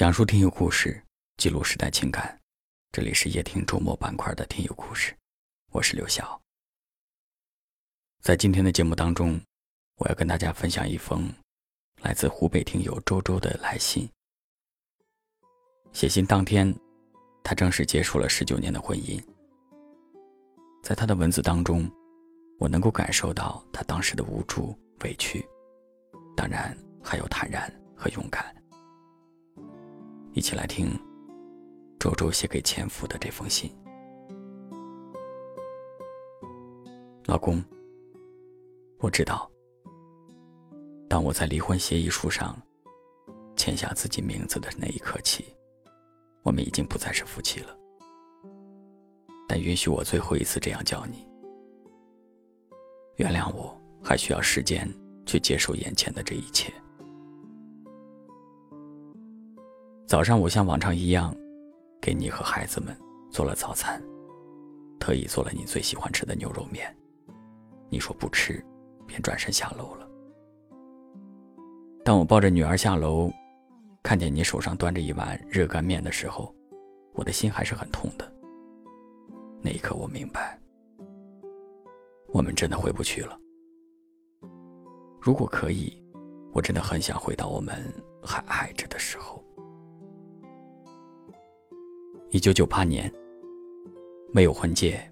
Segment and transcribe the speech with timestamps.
[0.00, 0.98] 讲述听友故事，
[1.36, 2.40] 记录时代情感。
[2.90, 5.14] 这里是夜听周末板块的听友故事，
[5.72, 6.40] 我是刘晓。
[8.22, 9.38] 在今天的节目当中，
[9.96, 11.30] 我要跟大家分享一封
[12.00, 14.08] 来自湖北听友周周的来信。
[15.92, 16.74] 写信当天，
[17.44, 19.22] 他正式结束了十九年的婚姻。
[20.82, 21.86] 在他的文字当中，
[22.58, 24.74] 我能够感受到他当时的无助、
[25.04, 25.46] 委屈，
[26.34, 26.74] 当然
[27.04, 28.56] 还有坦然和勇敢。
[30.32, 30.88] 一起来听
[31.98, 33.70] 周周写给前夫的这封信。
[37.26, 37.62] 老公，
[38.98, 39.50] 我知道，
[41.08, 42.56] 当我在离婚协议书上
[43.56, 45.44] 签下自己名字的那一刻起，
[46.42, 47.76] 我们已经不再是夫妻了。
[49.48, 51.26] 但允许我最后一次这样叫你，
[53.16, 54.88] 原谅我，还需要时间
[55.26, 56.72] 去接受眼前的这一切。
[60.10, 61.32] 早上，我像往常一样，
[62.00, 62.96] 给你和孩子们
[63.30, 64.02] 做了早餐，
[64.98, 66.92] 特意做了你最喜欢吃的牛肉面。
[67.88, 68.60] 你说不吃，
[69.06, 70.10] 便转身下楼了。
[72.04, 73.30] 当我抱着女儿下楼，
[74.02, 76.52] 看见你手上端着一碗热干面的时候，
[77.12, 78.32] 我的心还是很痛的。
[79.62, 80.58] 那一刻，我明白，
[82.32, 83.38] 我们真的回不去了。
[85.20, 86.02] 如果可以，
[86.52, 87.80] 我真的很想回到我们
[88.24, 89.39] 还爱着的时候。
[92.32, 93.12] 一九九八年，
[94.32, 95.02] 没有婚戒，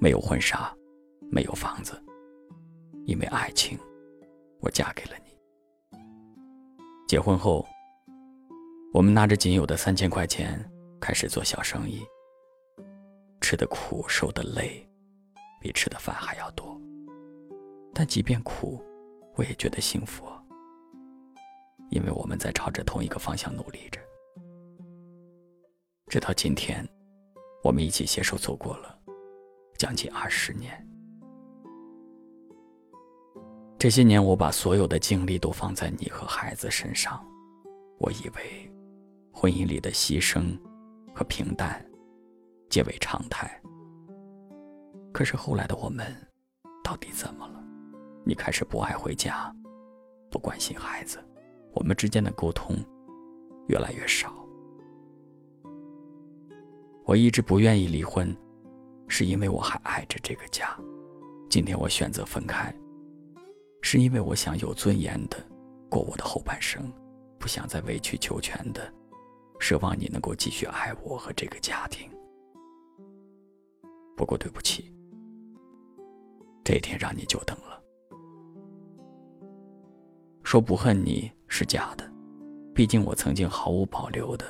[0.00, 0.76] 没有婚纱，
[1.30, 1.96] 没有房子，
[3.04, 3.78] 因为爱情，
[4.58, 5.96] 我嫁给了你。
[7.06, 7.64] 结婚后，
[8.92, 10.58] 我们拿着仅有的三千块钱
[11.00, 12.02] 开始做小生意，
[13.40, 14.84] 吃的苦，受的累，
[15.60, 16.76] 比吃的饭还要多。
[17.94, 18.82] 但即便苦，
[19.36, 20.24] 我也觉得幸福，
[21.90, 24.00] 因为我们在朝着同一个方向努力着。
[26.08, 26.88] 直到今天，
[27.64, 28.96] 我们一起携手走过了
[29.76, 30.72] 将近二十年。
[33.76, 37.26] 这些年，我把所有的精力都放在你和孩子身上。
[37.98, 38.72] 我以为，
[39.32, 40.56] 婚姻里的牺牲
[41.12, 41.84] 和平淡
[42.70, 43.60] 皆为常态。
[45.12, 46.14] 可是后来的我们，
[46.84, 47.60] 到底怎么了？
[48.24, 49.52] 你开始不爱回家，
[50.30, 51.18] 不关心孩子，
[51.72, 52.76] 我们之间的沟通
[53.66, 54.45] 越来越少。
[57.06, 58.36] 我一直不愿意离婚，
[59.06, 60.76] 是因为我还爱着这个家。
[61.48, 62.74] 今天我选择分开，
[63.80, 65.36] 是因为我想有尊严的
[65.88, 66.92] 过我的后半生，
[67.38, 68.92] 不想再委曲求全的
[69.60, 72.10] 奢望你能够继续爱我和这个家庭。
[74.16, 74.92] 不过对不起，
[76.64, 77.80] 这一天让你久等了。
[80.42, 82.04] 说不恨你是假的，
[82.74, 84.44] 毕竟我曾经毫无保留的。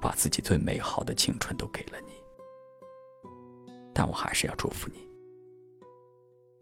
[0.00, 2.12] 把自己最美好的青春都给了你，
[3.92, 5.06] 但我还是要祝福你，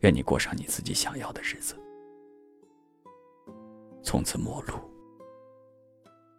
[0.00, 1.76] 愿你过上你自己想要的日子，
[4.02, 4.74] 从此陌路，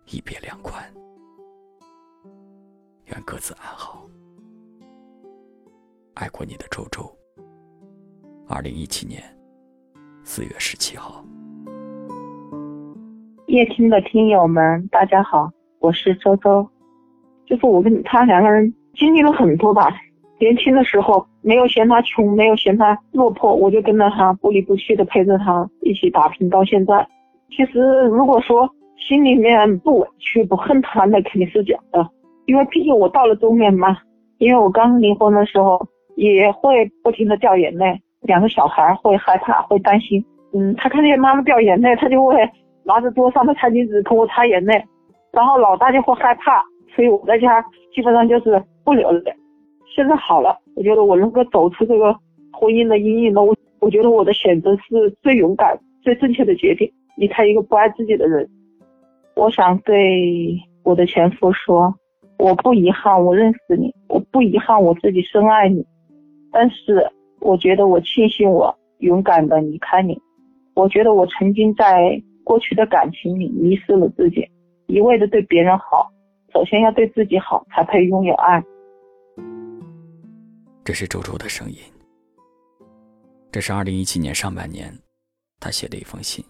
[0.07, 0.83] 一别两宽，
[3.05, 4.05] 愿各自安好。
[6.15, 7.09] 爱过你的周周，
[8.45, 9.23] 二零一七年
[10.25, 11.23] 四月十七号。
[13.47, 15.49] 夜听的听友们，大家好，
[15.79, 16.69] 我是周周。
[17.49, 19.89] 就是我跟他两个人经历了很多吧，
[20.39, 27.07] 年轻的时候没有嫌他穷，没有嫌他落魄，我就跟着他不离不弃的陪着他一起打拼到现在。
[27.49, 32.07] 其实如果说心里面不委屈不恨他，那肯定是假的，
[32.45, 33.97] 因为毕竟我到了中年嘛。
[34.37, 35.85] 因为我刚离婚的时候
[36.15, 40.23] 也会不停的掉眼泪，两个小孩会害怕会担心。
[40.53, 42.49] 嗯，他看见妈妈掉眼泪，他就会
[42.85, 44.81] 拿着桌上的餐巾纸给我擦眼泪，
[45.33, 46.63] 然后老大就会害怕。
[46.95, 47.61] 所以我在家
[47.93, 49.33] 基本上就是不流泪。
[49.95, 52.13] 现在好了，我觉得我能够走出这个
[52.51, 53.43] 婚姻的阴影了。
[53.43, 58.47] 我我觉得我的选择是最勇敢、最正确的决定，离开一个不爱自己的人。
[59.35, 61.93] 我想对我的前夫说，
[62.37, 65.85] 我不遗憾我认识你，我不遗憾我自己深爱你，
[66.51, 67.09] 但是
[67.39, 70.19] 我觉得我庆幸我勇敢的离开你。
[70.75, 74.47] 我觉得我曾经在过去的感情里迷失了自己，
[74.87, 76.09] 一味的对别人好。
[76.59, 78.61] 首先要对自己好，才配拥有爱。
[80.83, 81.77] 这是周周的声音。
[83.49, 84.93] 这是二零一七年上半年，
[85.61, 86.43] 他写的一封信。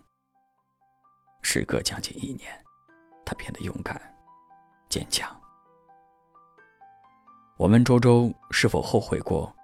[1.44, 2.52] 时隔将近一年，
[3.24, 4.02] 他变得勇敢、
[4.90, 5.30] 坚强。
[7.56, 9.56] 我问周周是否后悔过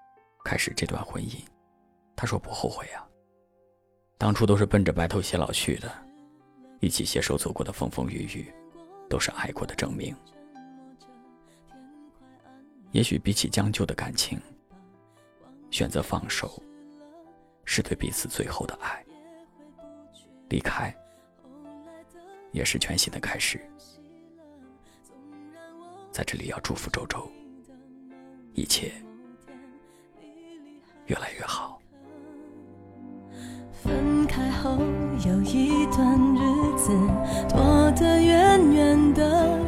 [0.44, 1.44] 开始这段婚姻，
[2.16, 3.02] 他说不后悔啊。
[4.20, 5.92] 当初都是奔着白头偕老去的，
[6.82, 8.54] 一起携手走过的风风雨雨。
[9.08, 10.16] 都是爱过的证明。
[12.96, 14.40] 也许比起将就的感情，
[15.70, 16.64] 选择放手，
[17.66, 19.06] 是对彼此最后的爱。
[20.48, 20.96] 离开，
[22.54, 23.60] 也是全新的开始。
[26.10, 27.30] 在这里要祝福周周，
[28.54, 28.94] 一切
[31.08, 31.78] 越来越好。
[33.84, 34.78] 分开后
[35.28, 36.98] 有一段日子，
[37.50, 39.60] 躲得远远的，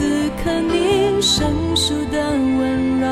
[0.00, 0.06] 此
[0.42, 3.06] 刻你生疏的温柔，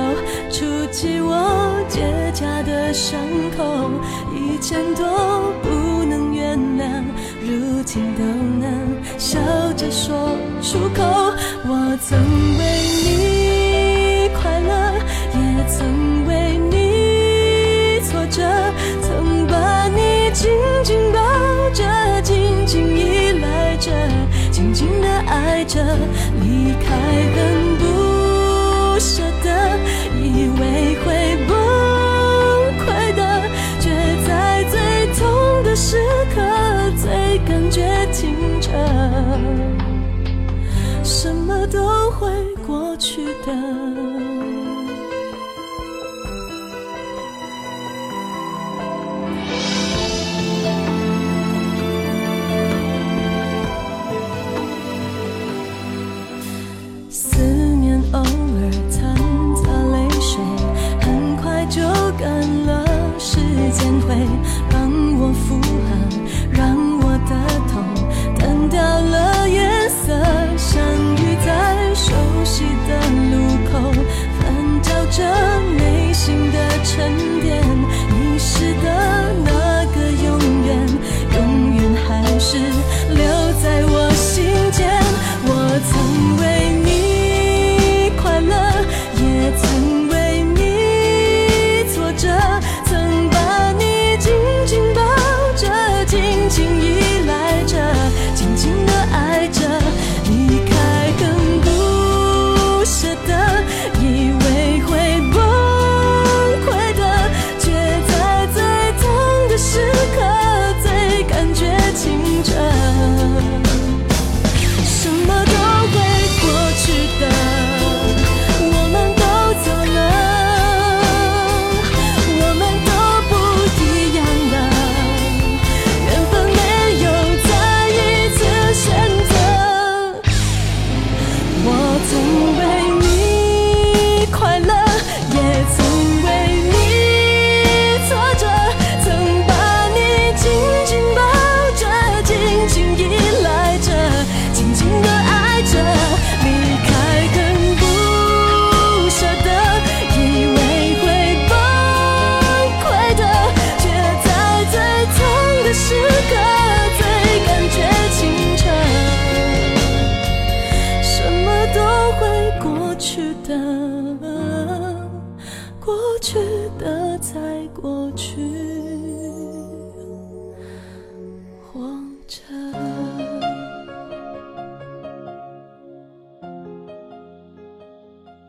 [0.51, 2.01] 触及我结
[2.33, 3.21] 痂的伤
[3.55, 3.91] 口，
[4.35, 5.05] 以前都
[5.63, 7.05] 不能原谅，
[7.43, 8.73] 如今都能
[9.19, 9.39] 笑
[9.77, 11.05] 着说出口，
[11.67, 12.19] 我曾
[24.59, 25.79] 紧紧的爱着，
[26.43, 26.97] 离开
[27.37, 29.79] 很不舍得，
[30.21, 31.07] 以为会
[31.47, 31.55] 崩
[32.81, 33.89] 溃的，却
[34.27, 35.97] 在最痛的时
[36.35, 36.41] 刻，
[37.01, 38.73] 最感觉清澈，
[41.05, 42.29] 什么都会
[42.67, 44.68] 过去的。
[57.19, 57.48] So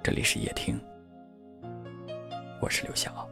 [0.10, 0.82] 这里是夜听，
[2.60, 3.30] 我是刘晓。